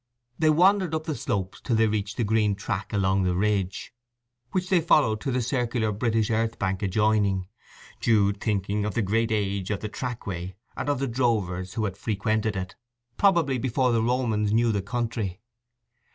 [0.39, 3.93] They wandered up the slopes till they reached the green track along the ridge,
[4.51, 7.47] which they followed to the circular British earth bank adjoining,
[7.99, 11.97] Jude thinking of the great age of the trackway, and of the drovers who had
[11.97, 12.75] frequented it,
[13.17, 15.39] probably before the Romans knew the country.